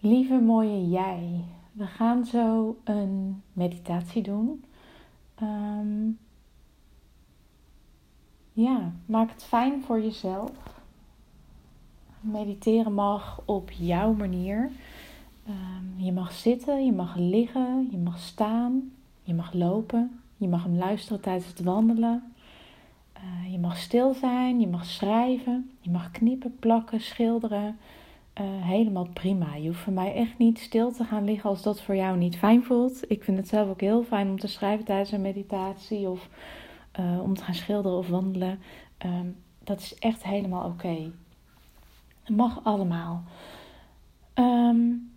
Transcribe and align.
Lieve 0.00 0.40
mooie 0.40 0.88
jij, 0.88 1.44
we 1.72 1.86
gaan 1.86 2.24
zo 2.24 2.76
een 2.84 3.42
meditatie 3.52 4.22
doen. 4.22 4.64
Ehm, 5.34 6.10
ja, 8.52 8.92
maak 9.06 9.30
het 9.30 9.44
fijn 9.44 9.82
voor 9.82 10.00
jezelf. 10.00 10.50
Mediteren 12.20 12.94
mag 12.94 13.42
op 13.44 13.70
jouw 13.70 14.12
manier. 14.12 14.70
Ehm, 15.46 16.04
je 16.04 16.12
mag 16.12 16.32
zitten, 16.32 16.84
je 16.84 16.92
mag 16.92 17.16
liggen, 17.16 17.88
je 17.90 17.98
mag 17.98 18.18
staan, 18.18 18.92
je 19.22 19.34
mag 19.34 19.52
lopen, 19.52 20.20
je 20.36 20.48
mag 20.48 20.62
hem 20.62 20.76
luisteren 20.76 21.20
tijdens 21.20 21.46
het 21.46 21.60
wandelen. 21.60 22.32
Uh, 23.16 23.52
je 23.52 23.58
mag 23.58 23.76
stil 23.76 24.14
zijn, 24.14 24.60
je 24.60 24.68
mag 24.68 24.84
schrijven, 24.84 25.70
je 25.80 25.90
mag 25.90 26.10
knippen, 26.10 26.56
plakken, 26.58 27.00
schilderen. 27.00 27.78
Uh, 28.40 28.44
helemaal 28.46 29.08
prima. 29.12 29.54
Je 29.54 29.66
hoeft 29.66 29.80
voor 29.80 29.92
mij 29.92 30.14
echt 30.14 30.38
niet 30.38 30.58
stil 30.58 30.92
te 30.92 31.04
gaan 31.04 31.24
liggen 31.24 31.50
als 31.50 31.62
dat 31.62 31.82
voor 31.82 31.96
jou 31.96 32.16
niet 32.16 32.36
fijn 32.36 32.64
voelt. 32.64 33.10
Ik 33.10 33.24
vind 33.24 33.36
het 33.36 33.48
zelf 33.48 33.68
ook 33.68 33.80
heel 33.80 34.02
fijn 34.02 34.28
om 34.28 34.38
te 34.38 34.46
schrijven 34.46 34.84
tijdens 34.84 35.12
een 35.12 35.20
meditatie 35.20 36.08
of 36.08 36.28
uh, 37.00 37.22
om 37.22 37.34
te 37.34 37.44
gaan 37.44 37.54
schilderen 37.54 37.98
of 37.98 38.08
wandelen. 38.08 38.58
Um, 39.04 39.36
dat 39.64 39.80
is 39.80 39.94
echt 39.94 40.24
helemaal 40.24 40.64
oké. 40.64 40.86
Okay. 40.86 41.12
Mag 42.26 42.64
allemaal. 42.64 43.22
Um, 44.34 45.12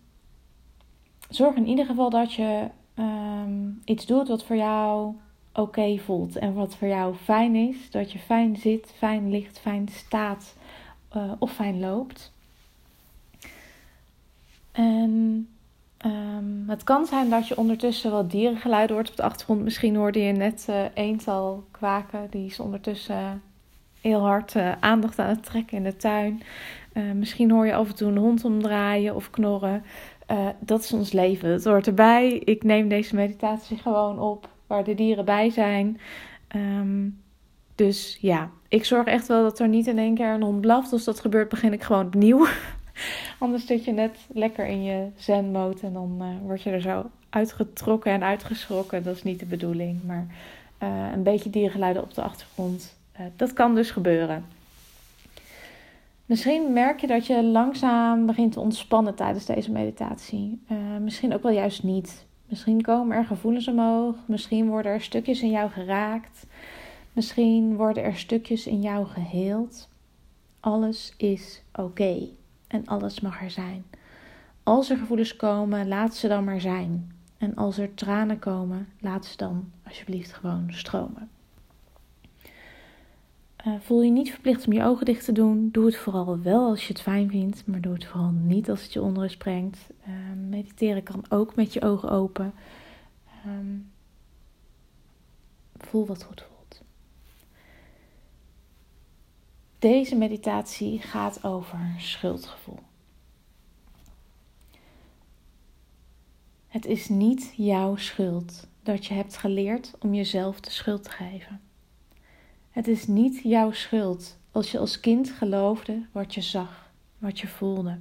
zorg 1.28 1.54
in 1.56 1.66
ieder 1.66 1.86
geval 1.86 2.10
dat 2.10 2.32
je 2.32 2.68
um, 2.94 3.80
iets 3.84 4.06
doet 4.06 4.28
wat 4.28 4.44
voor 4.44 4.56
jou 4.56 5.14
oké 5.52 5.98
voelt 5.98 6.36
en 6.36 6.54
wat 6.54 6.76
voor 6.76 6.88
jou 6.88 7.14
fijn 7.14 7.54
is. 7.54 7.90
Dat 7.90 8.12
je 8.12 8.18
fijn 8.18 8.56
zit, 8.56 8.94
fijn 8.96 9.30
ligt, 9.30 9.58
fijn 9.58 9.88
staat 9.88 10.56
uh, 11.16 11.32
of 11.38 11.52
fijn 11.52 11.80
loopt. 11.80 12.31
En 14.72 15.48
um, 16.06 16.64
het 16.66 16.84
kan 16.84 17.06
zijn 17.06 17.30
dat 17.30 17.48
je 17.48 17.56
ondertussen 17.56 18.10
wat 18.10 18.30
dierengeluiden 18.30 18.96
hoort 18.96 19.10
op 19.10 19.16
de 19.16 19.22
achtergrond. 19.22 19.62
Misschien 19.62 19.96
hoorde 19.96 20.20
je 20.20 20.32
net 20.32 20.66
uh, 20.70 20.76
eental 20.94 21.64
kwaken. 21.70 22.26
Die 22.30 22.46
is 22.46 22.60
ondertussen 22.60 23.42
heel 24.00 24.20
hard 24.20 24.54
uh, 24.54 24.72
aandacht 24.80 25.18
aan 25.18 25.28
het 25.28 25.44
trekken 25.44 25.76
in 25.76 25.84
de 25.84 25.96
tuin. 25.96 26.42
Uh, 26.94 27.12
misschien 27.12 27.50
hoor 27.50 27.66
je 27.66 27.74
af 27.74 27.88
en 27.88 27.94
toe 27.94 28.08
een 28.08 28.16
hond 28.16 28.44
omdraaien 28.44 29.14
of 29.14 29.30
knorren. 29.30 29.84
dat 30.60 30.82
is 30.82 30.92
ons 30.92 31.12
leven. 31.12 31.50
Het 31.50 31.64
hoort 31.64 31.86
erbij. 31.86 32.32
Ik 32.32 32.64
neem 32.64 32.88
deze 32.88 33.14
meditatie 33.14 33.76
gewoon 33.76 34.18
op 34.18 34.48
waar 34.66 34.84
de 34.84 34.94
dieren 34.94 35.24
bij 35.24 35.50
zijn. 35.50 36.00
Um, 36.56 37.22
dus 37.74 38.18
ja, 38.20 38.50
ik 38.68 38.84
zorg 38.84 39.06
echt 39.06 39.28
wel 39.28 39.42
dat 39.42 39.58
er 39.58 39.68
niet 39.68 39.86
in 39.86 39.98
één 39.98 40.14
keer 40.14 40.28
een 40.28 40.42
hond 40.42 40.60
blaft. 40.60 40.92
Als 40.92 41.04
dat 41.04 41.20
gebeurt, 41.20 41.48
begin 41.48 41.72
ik 41.72 41.82
gewoon 41.82 42.06
opnieuw. 42.06 42.46
Anders 43.38 43.66
zit 43.66 43.84
je 43.84 43.92
net 43.92 44.18
lekker 44.32 44.66
in 44.66 44.82
je 44.82 45.08
zen-mode 45.16 45.80
en 45.82 45.92
dan 45.92 46.18
uh, 46.20 46.26
word 46.42 46.62
je 46.62 46.70
er 46.70 46.80
zo 46.80 47.10
uitgetrokken 47.30 48.12
en 48.12 48.22
uitgeschrokken. 48.22 49.02
Dat 49.02 49.16
is 49.16 49.22
niet 49.22 49.38
de 49.38 49.46
bedoeling. 49.46 50.02
Maar 50.04 50.26
uh, 50.82 51.12
een 51.12 51.22
beetje 51.22 51.50
diergeluiden 51.50 52.02
op 52.02 52.14
de 52.14 52.22
achtergrond, 52.22 52.96
uh, 53.20 53.26
dat 53.36 53.52
kan 53.52 53.74
dus 53.74 53.90
gebeuren. 53.90 54.44
Misschien 56.26 56.72
merk 56.72 57.00
je 57.00 57.06
dat 57.06 57.26
je 57.26 57.44
langzaam 57.44 58.26
begint 58.26 58.52
te 58.52 58.60
ontspannen 58.60 59.14
tijdens 59.14 59.44
deze 59.44 59.70
meditatie. 59.70 60.62
misschien 61.00 61.34
ook 61.34 61.42
wel 61.42 61.52
juist 61.52 61.82
niet. 61.82 62.26
Misschien 62.46 62.82
komen 62.82 63.16
er 63.16 63.24
gevoelens 63.24 63.68
omhoog. 63.68 64.16
Misschien 64.26 64.68
worden 64.68 64.92
er 64.92 65.00
stukjes 65.00 65.42
in 65.42 65.50
jou 65.50 65.70
geraakt. 65.70 66.46
Misschien 67.12 67.76
worden 67.76 68.02
er 68.02 68.16
stukjes 68.16 68.66
in 68.66 68.80
jou 68.80 69.06
geheeld. 69.06 69.88
Alles 70.60 71.14
is 71.16 71.62
oké. 71.74 72.28
En 72.72 72.86
alles 72.86 73.20
mag 73.20 73.42
er 73.42 73.50
zijn. 73.50 73.84
Als 74.62 74.90
er 74.90 74.96
gevoelens 74.96 75.36
komen, 75.36 75.88
laat 75.88 76.14
ze 76.14 76.28
dan 76.28 76.44
maar 76.44 76.60
zijn. 76.60 77.12
En 77.38 77.54
als 77.56 77.78
er 77.78 77.94
tranen 77.94 78.38
komen, 78.38 78.88
laat 79.00 79.26
ze 79.26 79.36
dan 79.36 79.70
alsjeblieft 79.86 80.32
gewoon 80.32 80.66
stromen. 80.68 81.30
Uh, 83.66 83.74
voel 83.80 84.02
je 84.02 84.10
niet 84.10 84.30
verplicht 84.30 84.66
om 84.66 84.72
je 84.72 84.84
ogen 84.84 85.04
dicht 85.04 85.24
te 85.24 85.32
doen. 85.32 85.68
Doe 85.72 85.86
het 85.86 85.96
vooral 85.96 86.38
wel 86.38 86.68
als 86.68 86.86
je 86.86 86.92
het 86.92 87.02
fijn 87.02 87.30
vindt, 87.30 87.66
maar 87.66 87.80
doe 87.80 87.92
het 87.92 88.06
vooral 88.06 88.30
niet 88.30 88.70
als 88.70 88.82
het 88.82 88.92
je 88.92 89.02
onrust 89.02 89.38
brengt. 89.38 89.78
Uh, 90.08 90.14
mediteren 90.48 91.02
kan 91.02 91.24
ook 91.28 91.54
met 91.54 91.72
je 91.72 91.82
ogen 91.82 92.10
open. 92.10 92.52
Um, 93.46 93.90
voel 95.76 96.06
wat 96.06 96.22
goed. 96.22 96.50
Deze 99.82 100.16
meditatie 100.16 101.00
gaat 101.00 101.44
over 101.44 101.94
schuldgevoel. 101.98 102.78
Het 106.66 106.86
is 106.86 107.08
niet 107.08 107.52
jouw 107.56 107.96
schuld 107.96 108.66
dat 108.82 109.06
je 109.06 109.14
hebt 109.14 109.36
geleerd 109.36 109.92
om 109.98 110.14
jezelf 110.14 110.60
de 110.60 110.70
schuld 110.70 111.02
te 111.02 111.10
geven. 111.10 111.60
Het 112.70 112.88
is 112.88 113.06
niet 113.06 113.40
jouw 113.42 113.72
schuld 113.72 114.36
als 114.50 114.70
je 114.70 114.78
als 114.78 115.00
kind 115.00 115.30
geloofde 115.30 116.06
wat 116.12 116.34
je 116.34 116.40
zag, 116.40 116.90
wat 117.18 117.40
je 117.40 117.48
voelde, 117.48 117.98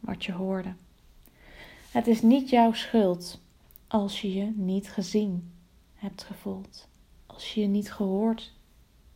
wat 0.00 0.24
je 0.24 0.32
hoorde. 0.32 0.74
Het 1.90 2.06
is 2.06 2.22
niet 2.22 2.50
jouw 2.50 2.72
schuld 2.72 3.40
als 3.86 4.20
je 4.20 4.34
je 4.34 4.52
niet 4.54 4.90
gezien 4.90 5.52
hebt 5.94 6.22
gevoeld, 6.22 6.88
als 7.26 7.54
je 7.54 7.60
je 7.60 7.66
niet 7.66 7.92
gehoord 7.92 8.52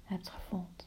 hebt 0.04 0.28
gevoeld. 0.28 0.83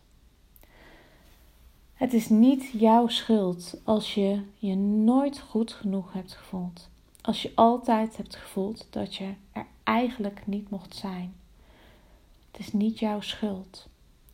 Het 1.98 2.14
is 2.14 2.30
niet 2.30 2.70
jouw 2.72 3.08
schuld 3.08 3.78
als 3.84 4.14
je 4.14 4.42
je 4.58 4.76
nooit 4.76 5.40
goed 5.40 5.74
genoeg 5.74 6.14
hebt 6.14 6.34
gevoeld. 6.34 6.90
Als 7.22 7.42
je 7.42 7.52
altijd 7.56 8.18
hebt 8.18 8.36
gevoeld 8.36 8.88
dat 8.90 9.16
je 9.16 9.34
er 9.52 9.66
eigenlijk 9.84 10.48
niet 10.48 10.70
mocht 10.70 10.96
zijn. 10.96 11.34
Het 12.52 12.60
is 12.60 12.74
niet 12.74 13.00
jouw 13.00 13.22
schuld 13.22 13.88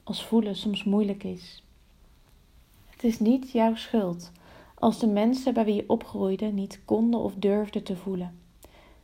als 0.03 0.25
voelen 0.25 0.55
soms 0.55 0.83
moeilijk 0.83 1.23
is. 1.23 1.63
Het 2.89 3.03
is 3.03 3.19
niet 3.19 3.51
jouw 3.51 3.75
schuld 3.75 4.31
als 4.73 4.99
de 4.99 5.07
mensen 5.07 5.53
bij 5.53 5.65
wie 5.65 5.75
je 5.75 5.89
opgroeide 5.89 6.45
niet 6.45 6.79
konden 6.85 7.19
of 7.19 7.33
durfden 7.35 7.83
te 7.83 7.95
voelen. 7.95 8.39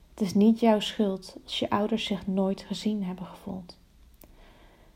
Het 0.09 0.21
is 0.21 0.33
niet 0.33 0.59
jouw 0.59 0.79
schuld 0.79 1.37
als 1.43 1.59
je 1.59 1.69
ouders 1.69 2.05
zich 2.05 2.27
nooit 2.27 2.61
gezien 2.61 3.03
hebben 3.03 3.25
gevoeld. 3.25 3.77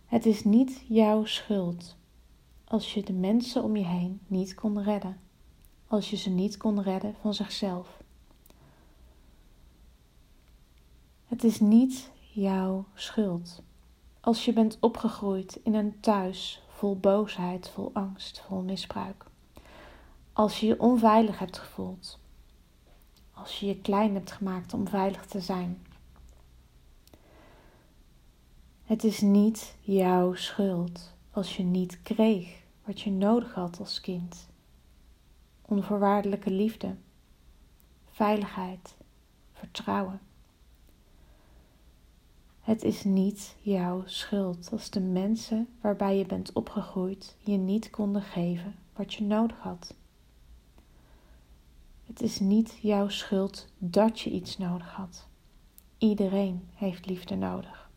Het 0.05 0.25
is 0.25 0.43
niet 0.43 0.83
jouw 0.87 1.25
schuld 1.25 1.95
als 2.73 2.93
je 2.93 3.03
de 3.03 3.13
mensen 3.13 3.63
om 3.63 3.75
je 3.75 3.85
heen 3.85 4.21
niet 4.27 4.55
kon 4.55 4.83
redden, 4.83 5.19
als 5.87 6.09
je 6.09 6.15
ze 6.15 6.29
niet 6.29 6.57
kon 6.57 6.81
redden 6.81 7.15
van 7.21 7.33
zichzelf. 7.33 8.03
Het 11.25 11.43
is 11.43 11.59
niet 11.59 12.11
jouw 12.31 12.85
schuld 12.93 13.61
als 14.19 14.45
je 14.45 14.53
bent 14.53 14.77
opgegroeid 14.79 15.59
in 15.63 15.73
een 15.73 15.99
thuis 15.99 16.63
vol 16.67 16.97
boosheid, 16.97 17.69
vol 17.69 17.89
angst, 17.93 18.41
vol 18.47 18.61
misbruik. 18.61 19.25
Als 20.33 20.59
je 20.59 20.65
je 20.65 20.79
onveilig 20.79 21.39
hebt 21.39 21.57
gevoeld. 21.57 22.19
Als 23.33 23.59
je 23.59 23.65
je 23.65 23.77
klein 23.77 24.13
hebt 24.13 24.31
gemaakt 24.31 24.73
om 24.73 24.87
veilig 24.87 25.25
te 25.25 25.39
zijn. 25.39 25.85
Het 28.83 29.03
is 29.03 29.21
niet 29.21 29.75
jouw 29.79 30.33
schuld 30.33 31.15
als 31.31 31.57
je 31.57 31.63
niet 31.63 32.01
kreeg 32.01 32.61
wat 32.85 33.01
je 33.01 33.11
nodig 33.11 33.53
had 33.53 33.79
als 33.79 34.01
kind. 34.01 34.47
Onvoorwaardelijke 35.61 36.51
liefde, 36.51 36.95
veiligheid, 38.11 38.95
vertrouwen. 39.53 40.21
Het 42.59 42.83
is 42.83 43.03
niet 43.03 43.55
jouw 43.61 44.03
schuld 44.05 44.69
als 44.71 44.89
de 44.89 44.99
mensen 44.99 45.67
waarbij 45.81 46.17
je 46.17 46.25
bent 46.25 46.53
opgegroeid 46.53 47.35
je 47.39 47.57
niet 47.57 47.89
konden 47.89 48.21
geven 48.21 48.75
wat 48.95 49.13
je 49.13 49.23
nodig 49.23 49.57
had. 49.57 49.95
Het 52.05 52.21
is 52.21 52.39
niet 52.39 52.77
jouw 52.81 53.09
schuld 53.09 53.67
dat 53.77 54.19
je 54.19 54.29
iets 54.29 54.57
nodig 54.57 54.91
had. 54.91 55.27
Iedereen 55.97 56.69
heeft 56.73 57.05
liefde 57.05 57.35
nodig. 57.35 57.89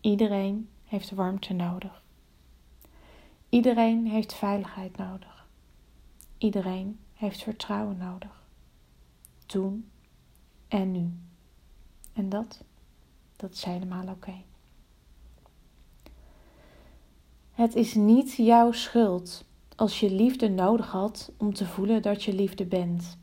Iedereen 0.00 0.68
heeft 0.84 1.10
warmte 1.10 1.52
nodig. 1.52 2.02
Iedereen 3.48 4.06
heeft 4.06 4.34
veiligheid 4.34 4.96
nodig. 4.96 5.46
Iedereen 6.38 6.98
heeft 7.14 7.42
vertrouwen 7.42 7.96
nodig. 7.96 8.46
Toen 9.46 9.90
en 10.68 10.92
nu. 10.92 11.12
En 12.12 12.28
dat, 12.28 12.64
dat 13.36 13.52
is 13.52 13.64
helemaal 13.64 14.08
oké. 14.08 14.34
Het 17.52 17.74
is 17.74 17.94
niet 17.94 18.32
jouw 18.32 18.72
schuld 18.72 19.44
als 19.76 20.00
je 20.00 20.10
liefde 20.10 20.48
nodig 20.48 20.90
had 20.90 21.32
om 21.36 21.54
te 21.54 21.66
voelen 21.66 22.02
dat 22.02 22.22
je 22.22 22.32
liefde 22.32 22.64
bent. 22.64 23.18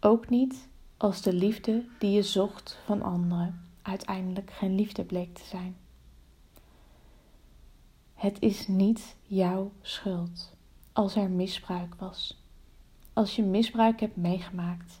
Ook 0.00 0.28
niet 0.28 0.68
als 0.96 1.22
de 1.22 1.32
liefde 1.32 1.84
die 1.98 2.10
je 2.10 2.22
zocht 2.22 2.78
van 2.84 3.02
anderen 3.02 3.68
uiteindelijk 3.82 4.50
geen 4.50 4.74
liefde 4.74 5.04
bleek 5.04 5.34
te 5.34 5.44
zijn. 5.44 5.76
Het 8.22 8.36
is 8.40 8.66
niet 8.68 9.16
jouw 9.22 9.72
schuld 9.80 10.52
als 10.92 11.16
er 11.16 11.30
misbruik 11.30 11.94
was. 11.94 12.42
Als 13.12 13.36
je 13.36 13.42
misbruik 13.42 14.00
hebt 14.00 14.16
meegemaakt, 14.16 15.00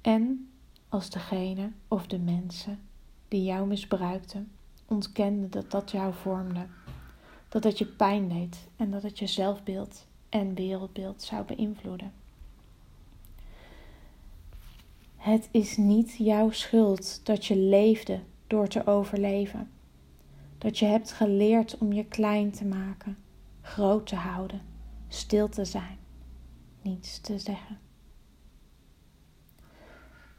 En 0.00 0.50
als 0.88 1.10
degene 1.10 1.72
of 1.88 2.06
de 2.06 2.18
mensen 2.18 2.80
die 3.28 3.42
jou 3.42 3.66
misbruikten 3.66 4.50
ontkenden 4.86 5.50
dat 5.50 5.70
dat 5.70 5.90
jou 5.90 6.14
vormde, 6.14 6.66
dat 7.48 7.64
het 7.64 7.78
je 7.78 7.86
pijn 7.86 8.28
deed 8.28 8.68
en 8.76 8.90
dat 8.90 9.02
het 9.02 9.18
je 9.18 9.26
zelfbeeld 9.26 10.06
en 10.28 10.54
wereldbeeld 10.54 11.22
zou 11.22 11.44
beïnvloeden. 11.44 12.12
Het 15.16 15.48
is 15.50 15.76
niet 15.76 16.16
jouw 16.18 16.50
schuld 16.50 17.20
dat 17.26 17.44
je 17.46 17.56
leefde 17.56 18.20
door 18.46 18.68
te 18.68 18.86
overleven. 18.86 19.70
Dat 20.58 20.78
je 20.78 20.86
hebt 20.86 21.12
geleerd 21.12 21.78
om 21.78 21.92
je 21.92 22.04
klein 22.04 22.50
te 22.50 22.64
maken, 22.64 23.18
groot 23.60 24.06
te 24.06 24.16
houden, 24.16 24.60
stil 25.08 25.48
te 25.48 25.64
zijn, 25.64 25.98
niets 26.82 27.20
te 27.20 27.38
zeggen. 27.38 27.78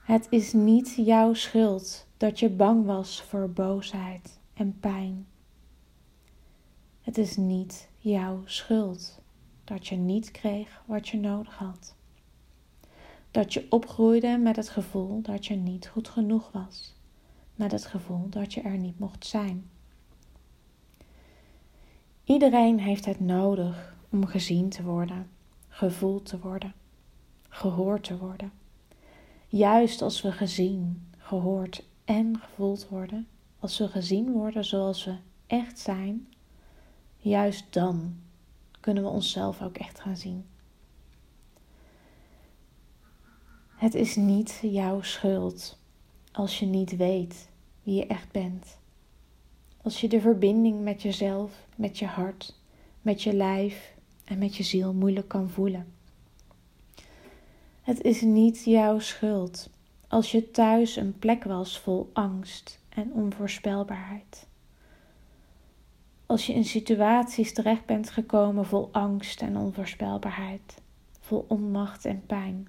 Het 0.08 0.28
is 0.30 0.54
niet 0.54 0.94
jouw 0.96 1.34
schuld 1.34 2.08
dat 2.18 2.40
je 2.40 2.50
bang 2.50 2.86
was 2.86 3.22
voor 3.22 3.50
boosheid 3.50 4.40
en 4.54 4.80
pijn. 4.80 5.28
Het 7.02 7.18
is 7.18 7.38
niet 7.38 7.90
jouw 7.98 8.42
schuld 8.46 9.22
dat 9.64 9.88
je 9.88 9.96
niet 9.96 10.32
kreeg 10.32 10.84
wat 10.86 11.08
je 11.08 11.18
nodig 11.20 11.56
had. 11.56 11.96
Dat 13.32 13.54
je 13.54 13.68
opgroeide 13.70 14.38
met 14.38 14.56
het 14.56 14.70
gevoel 14.70 15.22
dat 15.22 15.46
je 15.46 15.56
niet 15.56 15.88
goed 15.88 16.08
genoeg 16.08 16.52
was, 16.52 16.96
met 17.56 17.72
het 17.72 17.86
gevoel 17.86 18.30
dat 18.30 18.54
je 18.54 18.62
er 18.62 18.78
niet 18.78 19.00
mocht 19.00 19.26
zijn. 19.26 19.70
Iedereen 22.28 22.80
heeft 22.80 23.06
het 23.06 23.20
nodig 23.20 23.96
om 24.10 24.26
gezien 24.26 24.70
te 24.70 24.84
worden, 24.84 25.30
gevoeld 25.68 26.26
te 26.26 26.40
worden, 26.40 26.74
gehoord 27.50 28.04
te 28.04 28.18
worden. 28.18 28.52
Juist 29.48 30.02
als 30.02 30.22
we 30.22 30.32
gezien, 30.32 31.08
gehoord 31.18 31.84
en 32.06 32.40
gevoeld 32.40 32.88
worden, 32.90 33.28
als 33.60 33.78
we 33.78 33.88
gezien 33.88 34.32
worden 34.32 34.66
zoals 34.66 35.06
we 35.06 35.16
echt 35.46 35.80
zijn, 35.80 36.28
juist 37.18 37.74
dan 37.74 38.16
kunnen 38.80 39.04
we 39.04 39.10
onszelf 39.10 39.62
ook 39.62 39.78
echt 39.78 40.00
gaan 40.00 40.18
zien. 40.18 40.46
Het 43.76 43.96
is 43.96 44.16
niet 44.16 44.60
jouw 44.62 45.02
schuld 45.02 45.78
als 46.32 46.60
je 46.60 46.66
niet 46.66 46.96
weet 46.96 47.50
wie 47.84 47.96
je 47.96 48.08
echt 48.08 48.32
bent. 48.32 48.78
Als 49.88 50.02
je 50.02 50.08
de 50.08 50.22
verbinding 50.22 50.84
met 50.84 51.02
jezelf, 51.02 51.52
met 51.76 52.00
je 52.00 52.06
hart, 52.06 52.56
met 53.02 53.24
je 53.24 53.34
lijf 53.34 53.94
en 54.26 54.38
met 54.38 54.56
je 54.56 54.64
ziel 54.64 54.94
moeilijk 54.94 55.28
kan 55.28 55.50
voelen. 55.50 55.94
Het 57.82 58.02
is 58.02 58.22
niet 58.22 58.64
jouw 58.64 59.00
schuld 59.00 59.70
als 60.08 60.32
je 60.32 60.52
thuis 60.52 60.96
een 60.96 61.20
plek 61.20 61.44
was 61.44 61.80
vol 61.80 62.10
angst 62.14 62.80
en 62.90 63.12
onvoorspelbaarheid. 63.14 64.48
Als 66.26 66.46
je 66.46 66.54
in 66.54 66.66
situaties 66.66 67.54
terecht 67.54 67.86
bent 67.86 68.10
gekomen 68.10 68.66
vol 68.66 68.90
angst 68.92 69.42
en 69.42 69.58
onvoorspelbaarheid, 69.58 70.82
vol 71.20 71.46
onmacht 71.48 72.06
en 72.06 72.24
pijn. 72.26 72.68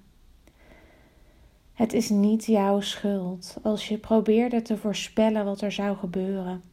Het 1.73 1.93
is 1.93 2.09
niet 2.09 2.45
jouw 2.45 2.79
schuld 2.81 3.57
als 3.63 3.87
je 3.87 3.97
probeerde 3.97 4.61
te 4.61 4.77
voorspellen 4.77 5.45
wat 5.45 5.61
er 5.61 5.71
zou 5.71 5.97
gebeuren, 5.97 6.63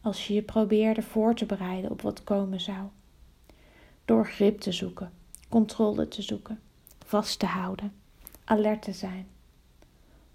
als 0.00 0.26
je 0.26 0.34
je 0.34 0.42
probeerde 0.42 1.02
voor 1.02 1.34
te 1.34 1.46
bereiden 1.46 1.90
op 1.90 2.02
wat 2.02 2.24
komen 2.24 2.60
zou. 2.60 2.88
Door 4.04 4.26
grip 4.26 4.60
te 4.60 4.72
zoeken, 4.72 5.12
controle 5.48 6.08
te 6.08 6.22
zoeken, 6.22 6.60
vast 7.06 7.38
te 7.38 7.46
houden, 7.46 7.92
alert 8.44 8.82
te 8.82 8.92
zijn, 8.92 9.26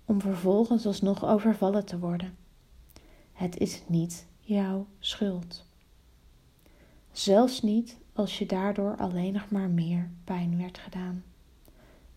om 0.06 0.22
vervolgens 0.22 0.86
alsnog 0.86 1.26
overvallen 1.26 1.86
te 1.86 2.00
worden. 2.00 2.38
Het 3.34 3.58
is 3.58 3.82
niet 3.88 4.26
jouw 4.40 4.88
schuld. 5.00 5.66
Zelfs 7.12 7.62
niet 7.62 7.98
als 8.14 8.38
je 8.38 8.46
daardoor 8.46 8.96
alleen 8.96 9.34
nog 9.34 9.50
maar 9.50 9.70
meer 9.70 10.10
pijn 10.24 10.58
werd 10.58 10.78
gedaan. 10.78 11.24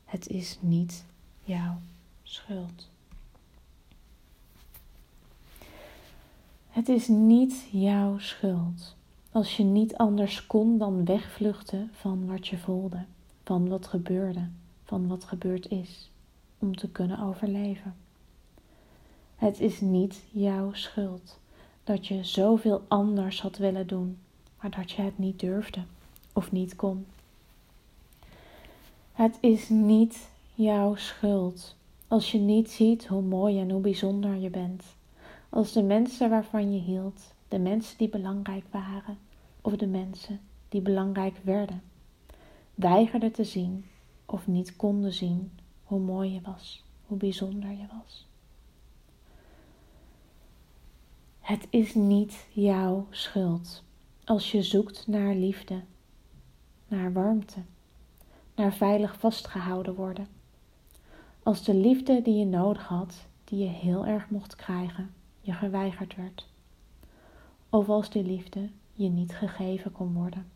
Het 0.04 0.28
is 0.28 0.58
niet 0.60 1.04
jouw 1.42 1.78
schuld. 2.22 2.90
Het 6.68 6.88
is 6.88 7.08
niet 7.08 7.68
jouw 7.70 8.18
schuld 8.18 8.96
als 9.32 9.56
je 9.56 9.64
niet 9.64 9.96
anders 9.96 10.46
kon 10.46 10.78
dan 10.78 11.04
wegvluchten 11.04 11.90
van 11.92 12.26
wat 12.26 12.48
je 12.48 12.58
voelde, 12.58 13.04
van 13.44 13.68
wat 13.68 13.86
gebeurde, 13.86 14.48
van 14.84 15.06
wat 15.06 15.24
gebeurd 15.24 15.70
is, 15.70 16.10
om 16.58 16.76
te 16.76 16.88
kunnen 16.88 17.20
overleven. 17.20 17.94
Het 19.36 19.60
is 19.60 19.80
niet 19.80 20.22
jouw 20.30 20.72
schuld 20.72 21.38
dat 21.84 22.06
je 22.06 22.24
zoveel 22.24 22.82
anders 22.88 23.40
had 23.42 23.56
willen 23.56 23.86
doen, 23.86 24.18
maar 24.60 24.70
dat 24.70 24.90
je 24.90 25.02
het 25.02 25.18
niet 25.18 25.40
durfde 25.40 25.80
of 26.32 26.52
niet 26.52 26.76
kon. 26.76 27.06
Het 29.12 29.38
is 29.40 29.68
niet 29.68 30.28
jouw 30.54 30.94
schuld 30.94 31.76
als 32.08 32.32
je 32.32 32.38
niet 32.38 32.70
ziet 32.70 33.06
hoe 33.06 33.22
mooi 33.22 33.60
en 33.60 33.70
hoe 33.70 33.80
bijzonder 33.80 34.34
je 34.34 34.50
bent. 34.50 34.82
Als 35.48 35.72
de 35.72 35.82
mensen 35.82 36.30
waarvan 36.30 36.72
je 36.72 36.80
hield, 36.80 37.34
de 37.48 37.58
mensen 37.58 37.98
die 37.98 38.08
belangrijk 38.08 38.64
waren 38.70 39.18
of 39.60 39.76
de 39.76 39.86
mensen 39.86 40.40
die 40.68 40.80
belangrijk 40.80 41.36
werden, 41.42 41.82
weigerden 42.74 43.32
te 43.32 43.44
zien 43.44 43.84
of 44.26 44.46
niet 44.46 44.76
konden 44.76 45.12
zien 45.12 45.52
hoe 45.84 46.00
mooi 46.00 46.32
je 46.32 46.40
was, 46.40 46.84
hoe 47.06 47.18
bijzonder 47.18 47.70
je 47.70 47.86
was. 48.02 48.26
Het 51.40 51.66
is 51.70 51.94
niet 51.94 52.46
jouw 52.50 53.06
schuld 53.10 53.82
als 54.24 54.52
je 54.52 54.62
zoekt 54.62 55.06
naar 55.06 55.34
liefde, 55.34 55.82
naar 56.88 57.12
warmte, 57.12 57.60
naar 58.54 58.72
veilig 58.72 59.18
vastgehouden 59.18 59.94
worden. 59.94 60.28
Als 61.42 61.64
de 61.64 61.74
liefde 61.74 62.22
die 62.22 62.38
je 62.38 62.44
nodig 62.44 62.86
had, 62.86 63.26
die 63.44 63.58
je 63.58 63.68
heel 63.68 64.06
erg 64.06 64.30
mocht 64.30 64.56
krijgen, 64.56 65.14
je 65.48 65.54
geweigerd 65.54 66.16
werd. 66.16 66.48
Of 67.70 67.88
als 67.88 68.10
die 68.10 68.24
liefde 68.24 68.68
je 68.94 69.08
niet 69.08 69.34
gegeven 69.34 69.92
kon 69.92 70.14
worden. 70.14 70.50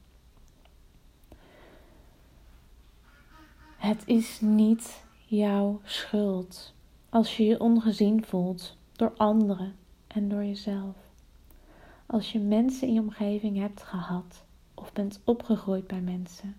Het 3.77 4.03
is 4.07 4.41
niet 4.41 5.05
jouw 5.25 5.81
schuld 5.85 6.75
als 7.09 7.37
je 7.37 7.45
je 7.45 7.61
ongezien 7.61 8.25
voelt 8.25 8.77
door 8.93 9.13
anderen 9.17 9.75
en 10.07 10.29
door 10.29 10.45
jezelf. 10.45 10.97
Als 12.07 12.33
je 12.33 12.39
mensen 12.39 12.89
in 12.89 12.95
je 12.95 13.01
omgeving 13.01 13.59
hebt 13.59 13.83
gehad 13.83 14.45
of 14.75 14.93
bent 14.93 15.21
opgegroeid 15.25 15.87
bij 15.87 16.01
mensen 16.01 16.57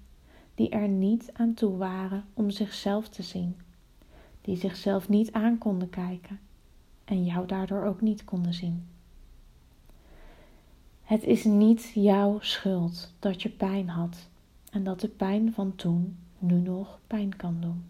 die 0.56 0.70
er 0.70 0.88
niet 0.88 1.30
aan 1.34 1.54
toe 1.54 1.78
waren 1.78 2.26
om 2.34 2.50
zichzelf 2.50 3.10
te 3.10 3.24
zien, 3.24 3.56
die 4.42 4.56
zichzelf 4.56 5.10
niet 5.10 5.32
aan 5.32 5.58
konden 5.58 5.90
kijken 5.90 6.40
en 7.06 7.26
jou 7.26 7.48
daardoor 7.48 7.84
ook 7.84 8.02
niet 8.02 8.24
konden 8.24 8.54
zien. 8.54 8.88
Het 11.04 11.24
is 11.24 11.44
niet 11.44 11.92
jouw 11.94 12.40
schuld 12.40 13.14
dat 13.20 13.42
je 13.42 13.50
pijn 13.50 13.90
had 13.90 14.28
en 14.72 14.84
dat 14.84 15.00
de 15.00 15.08
pijn 15.08 15.54
van 15.54 15.76
toen 15.76 16.18
nu 16.40 16.56
nog 16.56 17.00
pijn 17.08 17.36
kan 17.36 17.58
doen. 17.60 17.84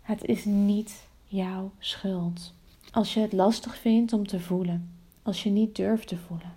Het 0.00 0.24
is 0.24 0.44
niet 0.44 1.06
jouw 1.24 1.70
schuld 1.78 2.54
als 2.90 3.14
je 3.14 3.20
het 3.20 3.32
lastig 3.32 3.76
vindt 3.76 4.12
om 4.12 4.26
te 4.26 4.40
voelen, 4.40 4.90
als 5.22 5.42
je 5.42 5.50
niet 5.50 5.76
durft 5.76 6.08
te 6.08 6.18
voelen, 6.18 6.54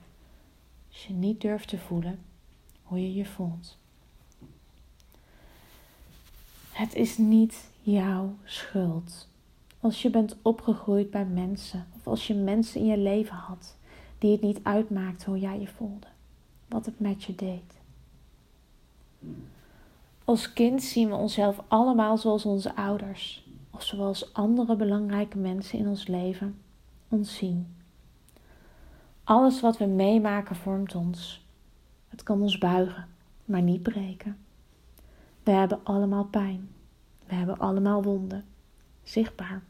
als 0.89 1.05
je 1.05 1.13
niet 1.13 1.41
durft 1.41 1.67
te 1.67 1.77
voelen 1.77 2.19
hoe 2.83 3.01
je 3.01 3.13
je 3.13 3.25
voelt. 3.25 3.77
Het 6.71 6.95
is 6.95 7.17
niet 7.17 7.69
jouw 7.81 8.35
schuld 8.43 9.28
als 9.79 10.01
je 10.01 10.09
bent 10.09 10.37
opgegroeid 10.41 11.11
bij 11.11 11.25
mensen 11.25 11.87
of 11.95 12.07
als 12.07 12.27
je 12.27 12.35
mensen 12.35 12.81
in 12.81 12.87
je 12.87 12.97
leven 12.97 13.35
had 13.35 13.77
die 14.17 14.31
het 14.31 14.41
niet 14.41 14.59
uitmaakt 14.63 15.23
hoe 15.23 15.39
jij 15.39 15.59
je 15.59 15.67
voelde, 15.67 16.07
wat 16.67 16.85
het 16.85 16.99
met 16.99 17.23
je 17.23 17.35
deed. 17.35 17.79
Als 20.25 20.53
kind 20.53 20.83
zien 20.83 21.09
we 21.09 21.15
onszelf 21.15 21.61
allemaal 21.67 22.17
zoals 22.17 22.45
onze 22.45 22.75
ouders 22.75 23.47
of 23.69 23.83
zoals 23.83 24.33
andere 24.33 24.75
belangrijke 24.75 25.37
mensen 25.37 25.79
in 25.79 25.87
ons 25.87 26.07
leven 26.07 26.59
ons 27.09 27.35
zien. 27.35 27.75
Alles 29.23 29.61
wat 29.61 29.77
we 29.77 29.85
meemaken 29.85 30.55
vormt 30.55 30.95
ons. 30.95 31.45
Het 32.07 32.23
kan 32.23 32.41
ons 32.41 32.57
buigen, 32.57 33.07
maar 33.45 33.61
niet 33.61 33.83
breken. 33.83 34.37
We 35.43 35.51
hebben 35.51 35.79
allemaal 35.83 36.25
pijn. 36.25 36.69
We 37.27 37.35
hebben 37.35 37.57
allemaal 37.57 38.03
wonden, 38.03 38.45
zichtbaar 39.03 39.61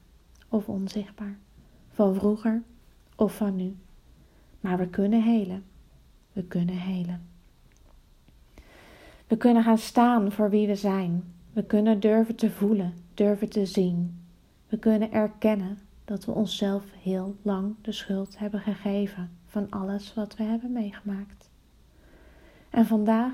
of 0.50 0.70
onzichtbaar, 0.70 1.38
van 1.90 2.16
vroeger 2.16 2.62
of 3.16 3.36
van 3.36 3.56
nu. 3.56 3.76
Maar 4.60 4.78
we 4.78 4.88
kunnen 4.88 5.24
helen. 5.24 5.64
We 6.34 6.44
kunnen 6.44 6.78
helen. 6.78 7.28
We 9.28 9.38
kunnen 9.38 9.64
gaan 9.64 9.78
staan 9.78 10.32
voor 10.32 10.50
wie 10.50 10.68
we 10.68 10.76
zijn. 10.76 11.24
We 11.54 11.64
kunnen 11.64 12.00
durven 12.00 12.36
te 12.36 12.52
voelen, 12.52 12.94
durven 13.14 13.50
te 13.50 13.66
zien. 13.66 14.20
We 14.68 14.78
kunnen 14.78 15.12
erkennen 15.12 15.80
dat 16.06 16.26
we 16.26 16.32
onszelf 16.32 16.84
heel 17.02 17.36
lang 17.42 17.76
de 17.82 17.92
schuld 17.92 18.40
hebben 18.40 18.60
gegeven 18.60 19.30
van 19.46 19.70
alles 19.70 20.14
wat 20.14 20.36
we 20.36 20.44
hebben 20.44 20.72
meegemaakt. 20.72 21.50
En 22.70 22.86
vandaag, 22.86 23.34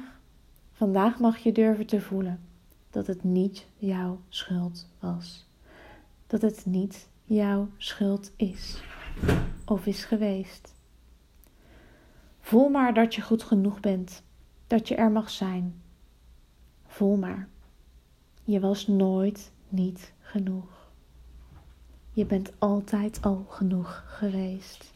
vandaag 0.72 1.20
mag 1.20 1.38
je 1.38 1.52
durven 1.52 1.86
te 1.86 2.02
voelen 2.02 2.40
dat 2.90 3.08
het 3.08 3.24
niet 3.24 3.68
jouw 3.78 4.20
schuld 4.30 4.88
was. 5.00 5.48
Dat 6.28 6.42
het 6.42 6.66
niet 6.66 7.10
jouw 7.24 7.70
schuld 7.78 8.32
is 8.36 8.82
of 9.66 9.86
is 9.86 10.06
geweest. 10.06 10.74
Voel 12.40 12.70
maar 12.70 12.94
dat 12.94 13.16
je 13.16 13.22
goed 13.22 13.44
genoeg 13.44 13.80
bent, 13.80 14.24
dat 14.68 14.88
je 14.88 14.96
er 14.96 15.12
mag 15.12 15.30
zijn. 15.30 15.82
Voel 16.88 17.16
maar, 17.16 17.48
je 18.44 18.60
was 18.60 18.88
nooit 18.88 19.52
niet 19.70 20.14
genoeg. 20.20 20.90
Je 22.12 22.26
bent 22.26 22.52
altijd 22.58 23.22
al 23.22 23.46
genoeg 23.50 24.04
geweest. 24.08 24.94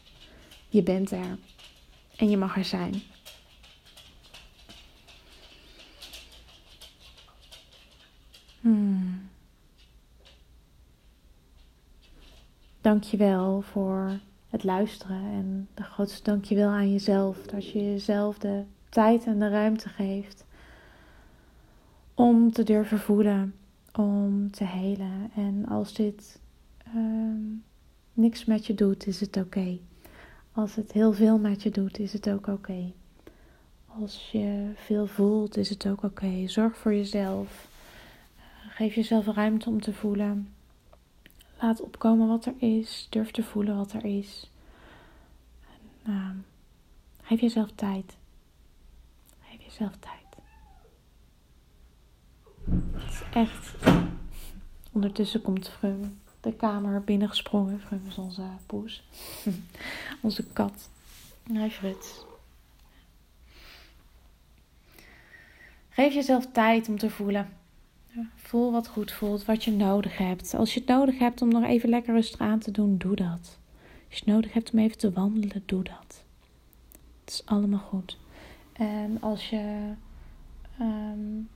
Je 0.68 0.82
bent 0.82 1.10
er 1.10 1.38
en 2.16 2.30
je 2.30 2.36
mag 2.36 2.56
er 2.56 2.64
zijn. 2.64 3.02
Dank 12.90 13.02
je 13.02 13.16
wel 13.16 13.60
voor 13.60 14.20
het 14.48 14.64
luisteren 14.64 15.22
en 15.22 15.68
de 15.74 15.82
grootste 15.82 16.22
dank 16.22 16.44
je 16.44 16.54
wel 16.54 16.68
aan 16.68 16.92
jezelf 16.92 17.46
dat 17.46 17.70
je 17.70 17.90
jezelf 17.92 18.38
de 18.38 18.62
tijd 18.88 19.26
en 19.26 19.38
de 19.38 19.48
ruimte 19.48 19.88
geeft 19.88 20.44
om 22.14 22.52
te 22.52 22.62
durven 22.62 22.98
voelen, 22.98 23.54
om 23.92 24.50
te 24.50 24.64
helen. 24.64 25.30
En 25.34 25.66
als 25.66 25.94
dit 25.94 26.40
uh, 26.94 27.62
niks 28.12 28.44
met 28.44 28.66
je 28.66 28.74
doet, 28.74 29.06
is 29.06 29.20
het 29.20 29.36
oké. 29.36 29.78
Als 30.52 30.74
het 30.74 30.92
heel 30.92 31.12
veel 31.12 31.38
met 31.38 31.62
je 31.62 31.70
doet, 31.70 31.98
is 31.98 32.12
het 32.12 32.30
ook 32.30 32.46
oké. 32.46 32.92
Als 33.86 34.28
je 34.32 34.70
veel 34.74 35.06
voelt, 35.06 35.56
is 35.56 35.70
het 35.70 35.88
ook 35.88 36.02
oké. 36.02 36.46
Zorg 36.46 36.76
voor 36.76 36.94
jezelf. 36.94 37.68
Geef 38.68 38.94
jezelf 38.94 39.26
ruimte 39.26 39.68
om 39.68 39.80
te 39.80 39.92
voelen. 39.92 40.48
Laat 41.60 41.80
opkomen 41.80 42.28
wat 42.28 42.44
er 42.44 42.54
is. 42.58 43.06
Durf 43.10 43.30
te 43.30 43.42
voelen 43.42 43.76
wat 43.76 43.92
er 43.92 44.04
is. 44.04 44.50
En, 46.04 46.12
uh, 46.12 46.30
geef 47.22 47.40
jezelf 47.40 47.70
tijd. 47.74 48.16
Geef 49.40 49.62
jezelf 49.64 49.92
tijd. 50.00 50.18
Het 52.92 53.12
is 53.12 53.22
echt. 53.32 53.74
Ondertussen 54.92 55.42
komt 55.42 55.68
Frum 55.68 56.20
de 56.40 56.52
kamer 56.52 57.04
binnengesprongen. 57.04 57.80
Frum 57.80 58.02
is 58.08 58.18
onze 58.18 58.42
poes. 58.66 59.02
onze 60.22 60.46
kat. 60.46 60.88
Hij 61.52 61.70
Frits. 61.70 62.24
Geef 65.88 66.14
jezelf 66.14 66.46
tijd 66.52 66.88
om 66.88 66.98
te 66.98 67.10
voelen. 67.10 67.59
Voel 68.36 68.72
wat 68.72 68.88
goed 68.88 69.12
voelt, 69.12 69.44
wat 69.44 69.64
je 69.64 69.72
nodig 69.72 70.18
hebt. 70.18 70.54
Als 70.54 70.74
je 70.74 70.80
het 70.80 70.88
nodig 70.88 71.18
hebt 71.18 71.42
om 71.42 71.48
nog 71.48 71.64
even 71.64 71.88
lekker 71.88 72.14
rustig 72.14 72.40
aan 72.40 72.58
te 72.58 72.70
doen, 72.70 72.98
doe 72.98 73.16
dat. 73.16 73.58
Als 74.08 74.18
je 74.18 74.24
het 74.24 74.26
nodig 74.26 74.52
hebt 74.52 74.72
om 74.72 74.78
even 74.78 74.98
te 74.98 75.12
wandelen, 75.12 75.62
doe 75.66 75.82
dat. 75.82 76.24
Het 77.20 77.32
is 77.32 77.42
allemaal 77.44 77.78
goed. 77.78 78.18
En 78.72 79.20
als 79.20 79.50
je 79.50 79.92
um, 80.80 81.48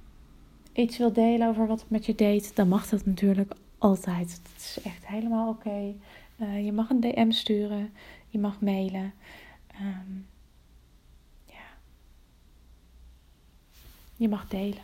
iets 0.73 0.99
wil 0.99 1.13
delen 1.13 1.49
over 1.49 1.67
wat 1.67 1.81
het 1.81 1.91
met 1.91 2.07
je 2.07 2.15
deed, 2.15 2.57
dan 2.57 2.69
mag 2.69 2.89
dat 2.89 3.07
natuurlijk 3.07 3.55
altijd. 3.79 4.41
Het 4.53 4.63
is 4.63 4.79
echt 4.83 5.07
helemaal 5.07 5.49
oké. 5.49 5.95
Uh, 6.37 6.65
je 6.65 6.73
mag 6.73 6.91
een 6.91 7.01
DM 7.01 7.31
sturen, 7.31 7.93
je 8.29 8.39
mag 8.39 8.61
mailen. 8.61 9.13
Um, 9.81 10.27
ja. 11.47 11.67
Je 14.17 14.29
mag 14.29 14.49
delen. 14.49 14.83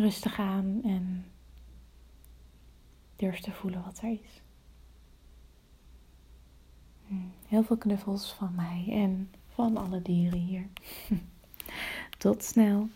Rustig 0.00 0.38
aan 0.38 0.80
en 0.84 1.24
durf 3.16 3.40
te 3.40 3.52
voelen 3.52 3.82
wat 3.84 3.98
er 3.98 4.10
is. 4.10 4.42
Hmm. 7.06 7.32
Heel 7.46 7.62
veel 7.62 7.76
knuffels 7.76 8.32
van 8.32 8.54
mij 8.54 8.86
en 8.90 9.30
van 9.48 9.76
alle 9.76 10.02
dieren 10.02 10.38
hier. 10.38 10.68
Tot 12.18 12.44
snel. 12.44 12.88